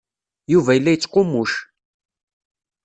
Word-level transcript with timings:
Yuba 0.53 0.71
yella 0.73 0.91
yettqummuc. 0.93 1.51